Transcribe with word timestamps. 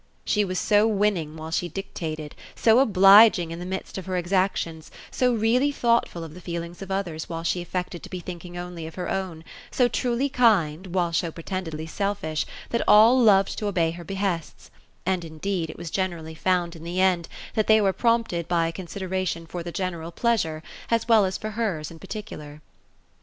She 0.25 0.43
was 0.43 0.57
so 0.57 0.87
winning 0.87 1.37
while 1.37 1.51
she 1.51 1.69
dictated, 1.69 2.33
so 2.55 2.79
obliging 2.79 3.51
in 3.51 3.59
the 3.59 3.67
midst 3.67 3.99
of 3.99 4.07
her 4.07 4.17
exactions, 4.17 4.89
so 5.11 5.31
really 5.35 5.71
thoughtful 5.71 6.23
of 6.23 6.33
the 6.33 6.41
feelings 6.41 6.81
of 6.81 6.89
others 6.89 7.29
while 7.29 7.43
she 7.43 7.61
affected 7.61 8.01
to 8.01 8.09
be 8.09 8.19
thinking 8.19 8.57
only 8.57 8.87
of 8.87 8.95
her 8.95 9.07
own, 9.11 9.43
so 9.69 9.87
truly 9.87 10.27
kind, 10.27 10.87
while 10.95 11.13
so 11.13 11.31
pretended 11.31 11.75
ly 11.77 11.85
selfish, 11.85 12.47
that 12.71 12.81
all 12.87 13.15
loved 13.19 13.59
to 13.59 13.67
obey 13.67 13.91
her 13.91 14.03
behests; 14.03 14.71
and 15.05 15.23
indeed, 15.23 15.69
it 15.69 15.77
was 15.77 15.91
generally 15.91 16.33
found, 16.33 16.75
in 16.75 16.83
the 16.83 16.99
end, 16.99 17.27
that 17.53 17.67
they 17.67 17.79
were 17.79 17.93
prompted 17.93 18.47
by 18.47 18.65
a 18.65 18.71
con 18.73 18.87
sideration 18.87 19.47
for 19.47 19.61
the 19.61 19.71
general 19.71 20.11
pleasure, 20.11 20.63
as 20.89 21.07
well 21.07 21.25
as 21.25 21.37
for 21.37 21.51
hers 21.51 21.91
in 21.91 21.99
particular. 21.99 22.59